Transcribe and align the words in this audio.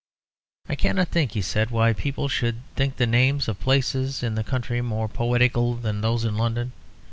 "I 0.67 0.73
cannot 0.73 1.09
think," 1.09 1.33
he 1.33 1.43
said, 1.43 1.69
"why 1.69 1.93
people 1.93 2.27
should 2.27 2.63
think 2.75 2.97
the 2.97 3.05
names 3.05 3.47
of 3.47 3.59
places 3.59 4.23
in 4.23 4.33
the 4.33 4.43
country 4.43 4.81
more 4.81 5.07
poetical 5.07 5.75
than 5.75 6.01
those 6.01 6.25
in 6.25 6.35
London. 6.37 6.71